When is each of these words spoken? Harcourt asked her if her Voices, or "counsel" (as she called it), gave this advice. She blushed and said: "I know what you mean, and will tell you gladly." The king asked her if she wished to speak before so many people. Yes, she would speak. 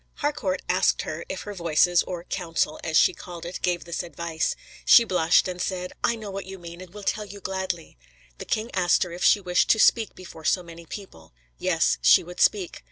Harcourt 0.15 0.63
asked 0.67 1.03
her 1.03 1.23
if 1.29 1.41
her 1.41 1.53
Voices, 1.53 2.01
or 2.07 2.23
"counsel" 2.23 2.79
(as 2.83 2.97
she 2.97 3.13
called 3.13 3.45
it), 3.45 3.61
gave 3.61 3.85
this 3.85 4.01
advice. 4.01 4.55
She 4.83 5.03
blushed 5.03 5.47
and 5.47 5.61
said: 5.61 5.93
"I 6.03 6.15
know 6.15 6.31
what 6.31 6.47
you 6.47 6.57
mean, 6.57 6.81
and 6.81 6.91
will 6.91 7.03
tell 7.03 7.25
you 7.25 7.39
gladly." 7.39 7.99
The 8.39 8.45
king 8.45 8.71
asked 8.73 9.03
her 9.03 9.11
if 9.11 9.23
she 9.23 9.39
wished 9.39 9.69
to 9.69 9.79
speak 9.79 10.15
before 10.15 10.43
so 10.43 10.63
many 10.63 10.87
people. 10.87 11.33
Yes, 11.59 11.99
she 12.01 12.23
would 12.23 12.39
speak. 12.39 12.79